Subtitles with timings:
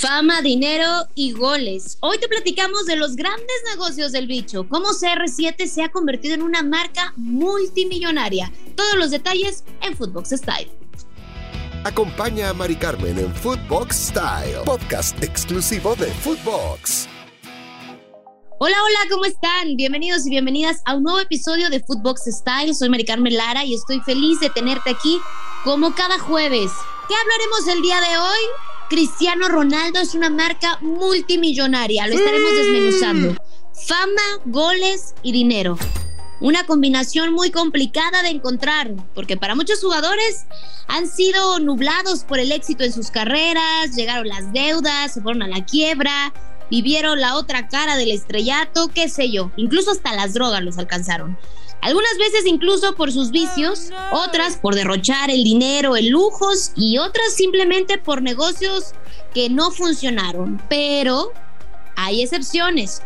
[0.00, 1.96] Fama, dinero y goles.
[2.02, 6.42] Hoy te platicamos de los grandes negocios del bicho, cómo CR7 se ha convertido en
[6.42, 8.52] una marca multimillonaria.
[8.74, 10.70] Todos los detalles en Footbox Style.
[11.84, 17.08] Acompaña a Mari Carmen en Footbox Style, podcast exclusivo de Footbox.
[18.58, 19.76] Hola, hola, ¿cómo están?
[19.76, 22.74] Bienvenidos y bienvenidas a un nuevo episodio de Footbox Style.
[22.74, 25.18] Soy Mari Carmen Lara y estoy feliz de tenerte aquí
[25.64, 26.70] como cada jueves.
[27.08, 28.75] ¿Qué hablaremos el día de hoy?
[28.88, 33.36] Cristiano Ronaldo es una marca multimillonaria, lo estaremos desmenuzando.
[33.86, 35.76] Fama, goles y dinero.
[36.40, 40.44] Una combinación muy complicada de encontrar, porque para muchos jugadores
[40.86, 45.48] han sido nublados por el éxito en sus carreras, llegaron las deudas, se fueron a
[45.48, 46.32] la quiebra,
[46.70, 51.36] vivieron la otra cara del estrellato, qué sé yo, incluso hasta las drogas los alcanzaron.
[51.86, 57.34] Algunas veces incluso por sus vicios, otras por derrochar el dinero en lujos y otras
[57.34, 58.92] simplemente por negocios
[59.32, 60.60] que no funcionaron.
[60.68, 61.30] Pero
[61.94, 63.02] hay excepciones.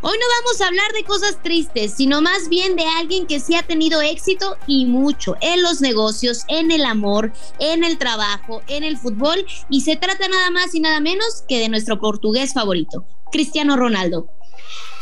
[0.00, 3.54] Hoy no vamos a hablar de cosas tristes, sino más bien de alguien que sí
[3.54, 8.82] ha tenido éxito y mucho en los negocios, en el amor, en el trabajo, en
[8.82, 13.06] el fútbol y se trata nada más y nada menos que de nuestro portugués favorito,
[13.30, 14.35] Cristiano Ronaldo.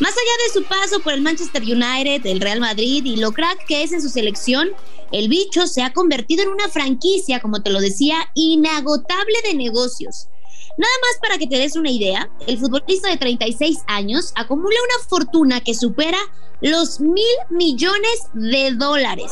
[0.00, 3.64] Más allá de su paso por el Manchester United, el Real Madrid y lo crack
[3.66, 4.70] que es en su selección,
[5.12, 10.28] el bicho se ha convertido en una franquicia, como te lo decía, inagotable de negocios.
[10.76, 15.08] Nada más para que te des una idea, el futbolista de 36 años acumula una
[15.08, 16.18] fortuna que supera
[16.60, 19.30] los mil millones de dólares.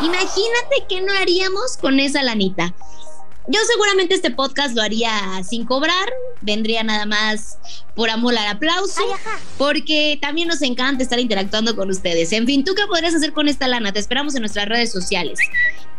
[0.00, 2.74] Imagínate qué no haríamos con esa lanita.
[3.48, 5.10] Yo seguramente este podcast lo haría
[5.48, 6.08] sin cobrar,
[6.40, 7.58] vendría nada más
[7.94, 9.02] por amor al aplauso,
[9.58, 12.32] porque también nos encanta estar interactuando con ustedes.
[12.32, 13.92] En fin, ¿tú qué podrías hacer con esta lana?
[13.92, 15.38] Te esperamos en nuestras redes sociales.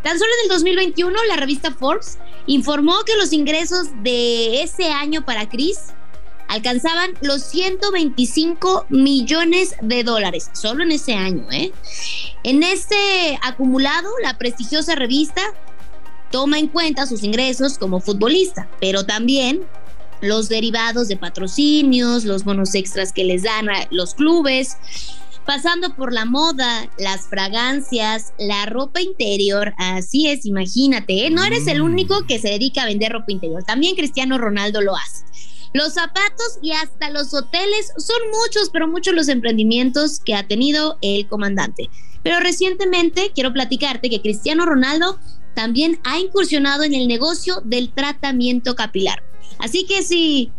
[0.04, 2.18] Tan solo en el 2021, la revista Forbes
[2.48, 5.94] informó que los ingresos de ese año para Chris
[6.48, 11.50] alcanzaban los 125 millones de dólares, solo en ese año.
[11.52, 11.72] ¿eh?
[12.44, 15.42] En este acumulado, la prestigiosa revista
[16.32, 19.62] toma en cuenta sus ingresos como futbolista, pero también
[20.22, 24.78] los derivados de patrocinios, los bonos extras que les dan a los clubes,
[25.46, 29.74] pasando por la moda, las fragancias, la ropa interior.
[29.78, 31.30] Así es, imagínate, ¿eh?
[31.30, 34.96] no eres el único que se dedica a vender ropa interior, también Cristiano Ronaldo lo
[34.96, 35.26] hace.
[35.74, 40.98] Los zapatos y hasta los hoteles son muchos, pero muchos los emprendimientos que ha tenido
[41.02, 41.90] el comandante.
[42.24, 45.18] Pero recientemente quiero platicarte que Cristiano Ronaldo
[45.54, 49.24] también ha incursionado en el negocio del tratamiento capilar.
[49.60, 50.52] Así que si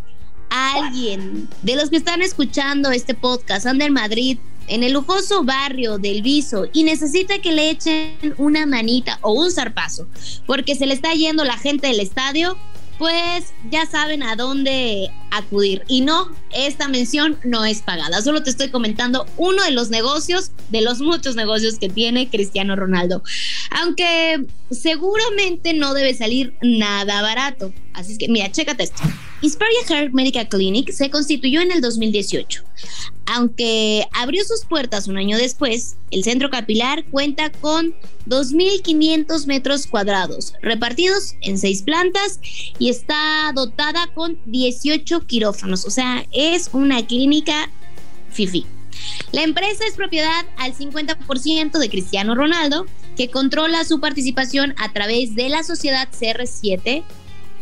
[0.51, 4.39] alguien de los que están escuchando este podcast anda en Madrid,
[4.69, 9.51] en el lujoso barrio del Viso, y necesita que le echen una manita o un
[9.51, 10.07] zarpazo,
[10.47, 12.57] porque se le está yendo la gente del estadio,
[13.03, 15.83] pues ya saben a dónde acudir.
[15.89, 18.23] Y no, esta mención no es pagada.
[18.23, 22.77] Solo te estoy comentando uno de los negocios, de los muchos negocios que tiene Cristiano
[22.77, 23.25] Ronaldo.
[23.73, 27.73] Aunque seguramente no debe salir nada barato.
[27.95, 29.03] Así es que, mira, chécate esto.
[29.43, 32.63] Inspiria Heart Medical Clinic se constituyó en el 2018.
[33.27, 37.95] Aunque abrió sus puertas un año después, el centro capilar cuenta con
[38.27, 42.41] 2.500 metros cuadrados, repartidos en seis plantas
[42.79, 45.85] y está dotada con 18 quirófanos.
[45.85, 47.71] O sea, es una clínica
[48.31, 48.67] FIFI.
[49.33, 52.87] La empresa es propiedad al 50% de Cristiano Ronaldo,
[53.17, 57.05] que controla su participación a través de la sociedad CR7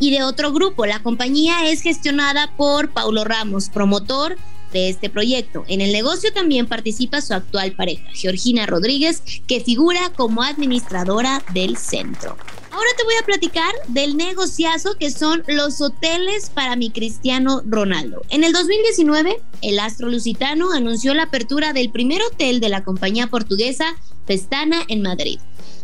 [0.01, 0.87] y de otro grupo.
[0.87, 4.37] La compañía es gestionada por Paulo Ramos, promotor
[4.73, 5.65] de este proyecto.
[5.69, 11.77] En el negocio también participa su actual pareja, Georgina Rodríguez, que figura como administradora del
[11.77, 12.37] centro.
[12.73, 18.23] Ahora te voy a platicar del negociazo que son los hoteles para mi Cristiano Ronaldo.
[18.31, 23.27] En el 2019, el astro lusitano anunció la apertura del primer hotel de la compañía
[23.27, 25.41] portuguesa Pestana en Madrid,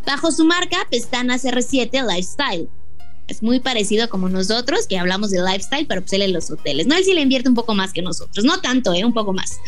[0.06, 2.68] bajo su marca Pestana CR7 Lifestyle
[3.28, 6.86] es muy parecido como nosotros, que hablamos de lifestyle, pero pues él en los hoteles.
[6.86, 9.04] No, él sí le invierte un poco más que nosotros, no tanto, ¿eh?
[9.04, 9.58] un poco más.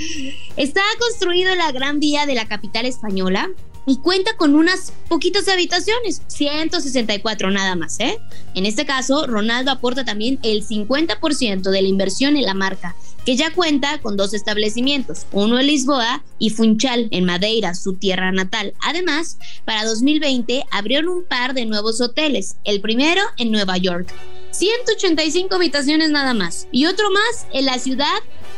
[0.57, 3.49] Está construido la Gran Vía de la capital española
[3.87, 8.19] y cuenta con unas poquitas habitaciones, 164 nada más, ¿eh?
[8.55, 12.95] En este caso, Ronaldo aporta también el 50% de la inversión en la marca
[13.25, 18.33] que ya cuenta con dos establecimientos, uno en Lisboa y Funchal, en Madeira, su tierra
[18.33, 18.75] natal.
[18.81, 24.13] Además, para 2020 abrieron un par de nuevos hoteles, el primero en Nueva York.
[24.51, 26.69] 185 habitaciones nada más.
[26.73, 28.07] Y otro más en la ciudad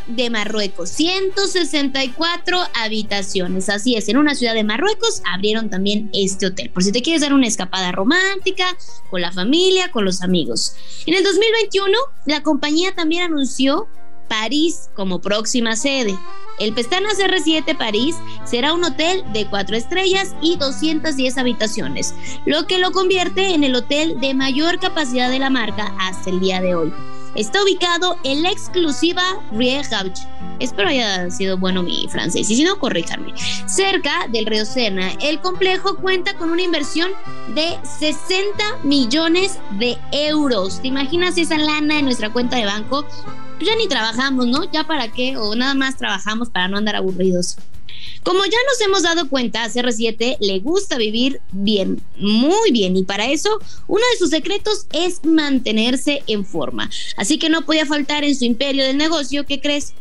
[0.06, 3.68] de Marruecos, 164 habitaciones.
[3.68, 7.22] Así es, en una ciudad de Marruecos abrieron también este hotel, por si te quieres
[7.22, 8.76] dar una escapada romántica
[9.10, 10.74] con la familia, con los amigos.
[11.06, 11.96] En el 2021,
[12.26, 13.88] la compañía también anunció
[14.30, 16.16] París como próxima sede.
[16.60, 22.14] El Pestanas R7 París será un hotel de cuatro estrellas y 210 habitaciones,
[22.46, 26.38] lo que lo convierte en el hotel de mayor capacidad de la marca hasta el
[26.38, 26.92] día de hoy.
[27.34, 29.22] Está ubicado en la exclusiva
[29.52, 30.22] Rie Gauche.
[30.60, 33.32] Espero haya sido bueno mi francés, y si no, corríjanme.
[33.66, 37.10] Cerca del río Sena, el complejo cuenta con una inversión
[37.54, 40.80] de 60 millones de euros.
[40.82, 43.06] ¿Te imaginas esa lana en nuestra cuenta de banco?
[43.64, 44.70] Ya ni trabajamos, ¿no?
[44.72, 45.36] ¿Ya para qué?
[45.36, 47.56] O nada más trabajamos para no andar aburridos.
[48.22, 53.02] Como ya nos hemos dado cuenta, a CR7 le gusta vivir bien, muy bien, y
[53.02, 56.90] para eso uno de sus secretos es mantenerse en forma.
[57.16, 59.94] Así que no podía faltar en su imperio del negocio, ¿qué crees?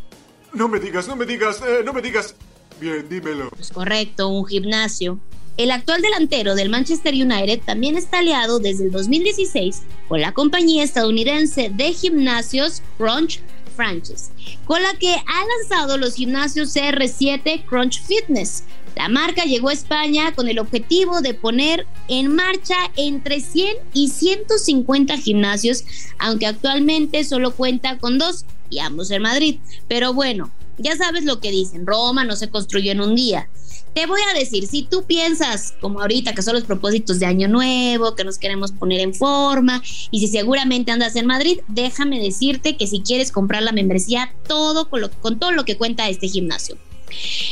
[0.53, 2.35] No me digas, no me digas, eh, no me digas.
[2.79, 3.49] Bien, dímelo.
[3.51, 5.19] Pues correcto, un gimnasio.
[5.59, 10.85] El actual delantero del Manchester United también está aliado desde el 2016 con la compañía
[10.85, 13.41] estadounidense de gimnasios Crunch
[13.75, 14.31] Franchise,
[14.63, 18.63] con la que ha lanzado los gimnasios CR7 Crunch Fitness.
[18.95, 24.07] La marca llegó a España con el objetivo de poner en marcha entre 100 y
[24.07, 25.83] 150 gimnasios,
[26.19, 29.59] aunque actualmente solo cuenta con dos y ambos en Madrid.
[29.89, 33.49] Pero bueno, ya sabes lo que dicen, Roma no se construyó en un día.
[33.93, 37.47] Te voy a decir, si tú piensas, como ahorita, que son los propósitos de Año
[37.47, 39.81] Nuevo, que nos queremos poner en forma,
[40.11, 44.89] y si seguramente andas en Madrid, déjame decirte que si quieres comprar la membresía, todo
[44.89, 46.77] con, con todo lo que cuenta este gimnasio.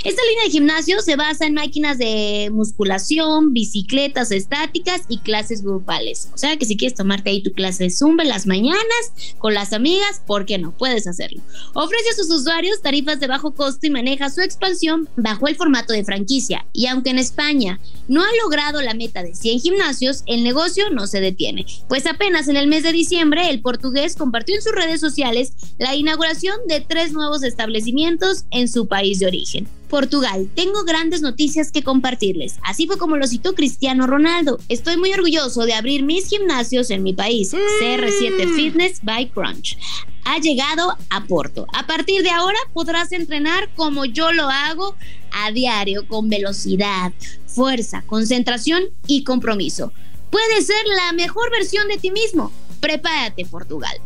[0.03, 6.29] Esta línea de gimnasio se basa en máquinas de musculación, bicicletas estáticas y clases grupales.
[6.33, 9.53] O sea que si quieres tomarte ahí tu clase de Zumba en las mañanas con
[9.53, 10.75] las amigas, ¿por qué no?
[10.77, 11.41] Puedes hacerlo.
[11.73, 15.93] Ofrece a sus usuarios tarifas de bajo costo y maneja su expansión bajo el formato
[15.93, 16.65] de franquicia.
[16.73, 21.07] Y aunque en España no ha logrado la meta de 100 gimnasios, el negocio no
[21.07, 21.65] se detiene.
[21.89, 25.95] Pues apenas en el mes de diciembre, el portugués compartió en sus redes sociales la
[25.95, 29.46] inauguración de tres nuevos establecimientos en su país de origen.
[29.89, 32.57] Portugal, tengo grandes noticias que compartirles.
[32.63, 34.59] Así fue como lo citó Cristiano Ronaldo.
[34.67, 37.53] Estoy muy orgulloso de abrir mis gimnasios en mi país.
[37.53, 39.77] CR7 Fitness by Crunch.
[40.25, 41.67] Ha llegado a Porto.
[41.73, 44.95] A partir de ahora podrás entrenar como yo lo hago
[45.31, 47.13] a diario, con velocidad,
[47.45, 49.93] fuerza, concentración y compromiso.
[50.29, 52.51] Puedes ser la mejor versión de ti mismo.
[52.81, 53.97] Prepárate, Portugal.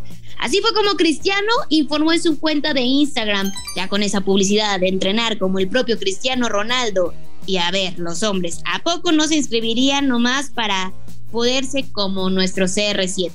[0.42, 4.88] Así fue como Cristiano informó en su cuenta de Instagram, ya con esa publicidad de
[4.88, 7.14] entrenar como el propio Cristiano Ronaldo.
[7.46, 10.94] Y a ver, los hombres, ¿a poco no se inscribirían nomás para
[11.32, 13.32] poderse como nuestro CR7?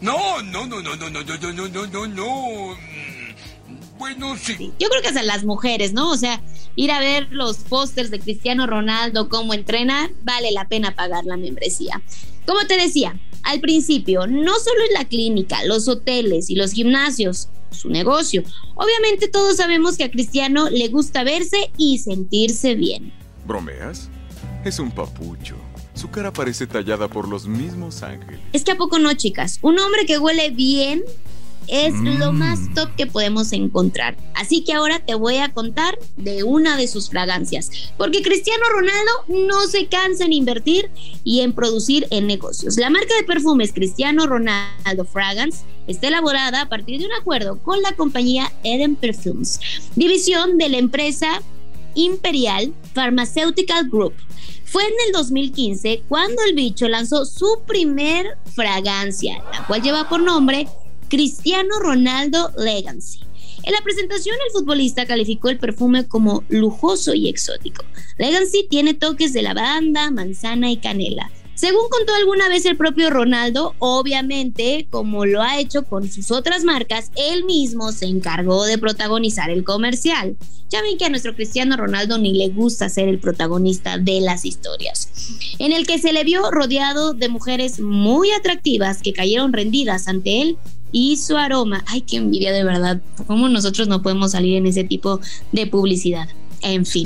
[0.00, 2.76] No, no, no, no, no, no, no, no, no, no, no.
[4.06, 4.72] Bueno, sí.
[4.78, 6.12] Yo creo que hasta las mujeres, ¿no?
[6.12, 6.40] O sea,
[6.76, 11.36] ir a ver los pósters de Cristiano Ronaldo, cómo entrena, vale la pena pagar la
[11.36, 12.00] membresía.
[12.46, 17.48] Como te decía, al principio, no solo es la clínica, los hoteles y los gimnasios,
[17.72, 18.44] su negocio.
[18.76, 23.12] Obviamente todos sabemos que a Cristiano le gusta verse y sentirse bien.
[23.44, 24.08] ¿Bromeas?
[24.64, 25.56] Es un papucho.
[25.94, 28.38] Su cara parece tallada por los mismos ángeles.
[28.52, 29.58] Es que a poco no, chicas.
[29.62, 31.02] Un hombre que huele bien
[31.68, 32.36] es lo mm.
[32.36, 34.16] más top que podemos encontrar.
[34.34, 39.46] Así que ahora te voy a contar de una de sus fragancias, porque Cristiano Ronaldo
[39.48, 40.90] no se cansa en invertir
[41.24, 42.76] y en producir en negocios.
[42.76, 47.80] La marca de perfumes Cristiano Ronaldo Fragrance está elaborada a partir de un acuerdo con
[47.82, 49.60] la compañía Eden Perfumes,
[49.94, 51.42] división de la empresa
[51.94, 54.14] Imperial Pharmaceutical Group.
[54.64, 60.20] Fue en el 2015 cuando el bicho lanzó su primer fragancia, la cual lleva por
[60.20, 60.68] nombre
[61.08, 63.20] Cristiano Ronaldo Legacy.
[63.62, 67.84] En la presentación, el futbolista calificó el perfume como lujoso y exótico.
[68.18, 71.30] Legacy tiene toques de lavanda, manzana y canela.
[71.54, 76.64] Según contó alguna vez el propio Ronaldo, obviamente, como lo ha hecho con sus otras
[76.64, 80.36] marcas, él mismo se encargó de protagonizar el comercial.
[80.68, 84.44] Ya ven que a nuestro Cristiano Ronaldo ni le gusta ser el protagonista de las
[84.44, 85.10] historias,
[85.58, 90.42] en el que se le vio rodeado de mujeres muy atractivas que cayeron rendidas ante
[90.42, 90.58] él
[90.92, 91.84] y su aroma.
[91.86, 93.00] Ay, qué envidia de verdad.
[93.26, 95.20] ¿Cómo nosotros no podemos salir en ese tipo
[95.52, 96.28] de publicidad?
[96.62, 97.04] En fin.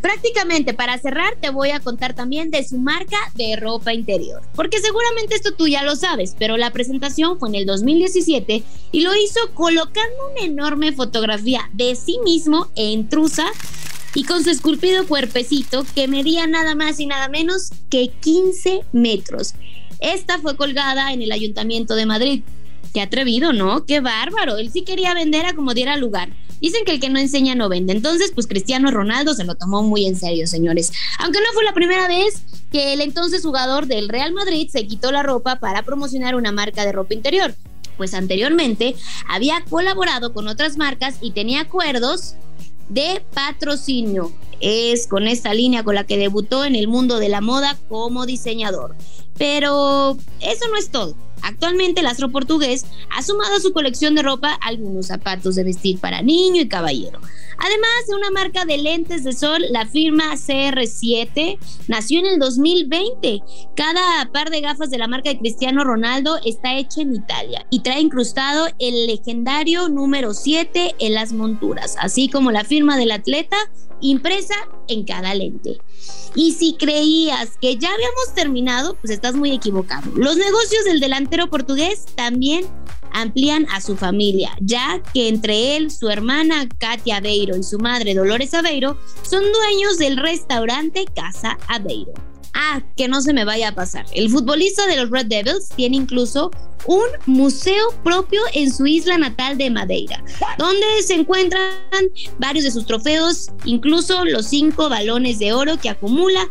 [0.00, 4.80] Prácticamente para cerrar te voy a contar también de su marca de ropa interior, porque
[4.80, 9.14] seguramente esto tú ya lo sabes, pero la presentación fue en el 2017 y lo
[9.14, 13.46] hizo colocando una enorme fotografía de sí mismo en trusa
[14.14, 19.54] y con su esculpido cuerpecito que medía nada más y nada menos que 15 metros.
[20.00, 22.42] Esta fue colgada en el Ayuntamiento de Madrid
[22.94, 23.86] Qué atrevido, ¿no?
[23.86, 24.56] Qué bárbaro.
[24.56, 26.28] Él sí quería vender a como diera lugar.
[26.60, 27.92] Dicen que el que no enseña no vende.
[27.92, 30.92] Entonces, pues Cristiano Ronaldo se lo tomó muy en serio, señores.
[31.18, 35.10] Aunque no fue la primera vez que el entonces jugador del Real Madrid se quitó
[35.10, 37.52] la ropa para promocionar una marca de ropa interior.
[37.96, 38.94] Pues anteriormente
[39.28, 42.36] había colaborado con otras marcas y tenía acuerdos
[42.88, 44.32] de patrocinio.
[44.60, 48.24] Es con esta línea con la que debutó en el mundo de la moda como
[48.24, 48.94] diseñador.
[49.36, 51.16] Pero eso no es todo.
[51.42, 55.98] Actualmente el astro portugués ha sumado a su colección de ropa algunos zapatos de vestir
[55.98, 57.20] para niño y caballero.
[57.58, 63.42] Además de una marca de lentes de sol, la firma CR7 nació en el 2020.
[63.76, 67.80] Cada par de gafas de la marca de Cristiano Ronaldo está hecha en Italia y
[67.80, 73.56] trae incrustado el legendario número 7 en las monturas, así como la firma del atleta
[74.00, 74.54] impresa
[74.88, 75.78] en cada lente.
[76.34, 80.10] Y si creías que ya habíamos terminado, pues estás muy equivocado.
[80.16, 82.66] Los negocios del delantero portugués también
[83.12, 88.14] amplían a su familia, ya que entre él, su hermana Katia Aveiro y su madre
[88.14, 92.33] Dolores Aveiro son dueños del restaurante Casa Aveiro.
[92.66, 94.06] Ah, que no se me vaya a pasar.
[94.14, 96.50] El futbolista de los Red Devils tiene incluso
[96.86, 100.24] un museo propio en su isla natal de Madeira,
[100.56, 101.74] donde se encuentran
[102.38, 106.48] varios de sus trofeos, incluso los cinco balones de oro que acumula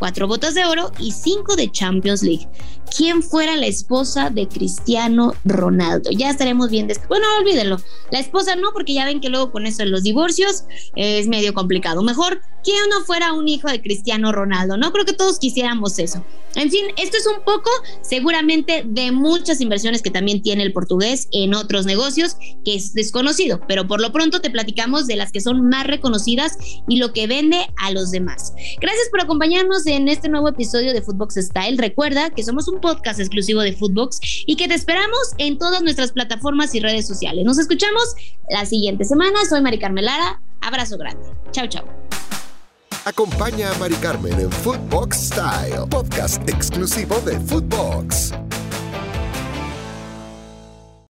[0.00, 2.48] cuatro botas de oro y cinco de Champions League.
[2.96, 6.10] ¿Quién fuera la esposa de Cristiano Ronaldo?
[6.10, 7.08] Ya estaremos bien después.
[7.08, 7.78] Bueno, olvídenlo.
[8.10, 11.54] La esposa no, porque ya ven que luego con eso de los divorcios es medio
[11.54, 12.02] complicado.
[12.02, 14.76] Mejor, ¿quién no fuera un hijo de Cristiano Ronaldo?
[14.76, 16.22] No creo que todos quisiéramos eso.
[16.54, 17.70] En fin, esto es un poco
[18.02, 23.60] seguramente de muchas inversiones que también tiene el portugués en otros negocios que es desconocido,
[23.66, 26.58] pero por lo pronto te platicamos de las que son más reconocidas
[26.88, 28.52] y lo que vende a los demás.
[28.80, 31.78] Gracias por acompañarnos en este nuevo episodio de Footbox Style.
[31.78, 36.12] Recuerda que somos un podcast exclusivo de Footbox y que te esperamos en todas nuestras
[36.12, 37.44] plataformas y redes sociales.
[37.44, 38.14] Nos escuchamos
[38.50, 39.38] la siguiente semana.
[39.48, 40.40] Soy Mari Carmelara.
[40.60, 41.24] Abrazo grande.
[41.50, 41.84] Chao, chao.
[43.04, 48.32] Acompaña a Mari Carmen en Footbox Style, podcast exclusivo de Footbox.